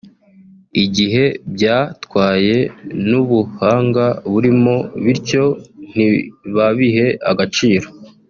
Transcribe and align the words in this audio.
igihe 0.83 1.23
byatwaye 1.53 2.57
n’ubuhanga 3.09 4.05
burimo 4.31 4.75
bityo 5.03 5.43
ntibabihe 5.91 7.07
agaciro 7.31 7.87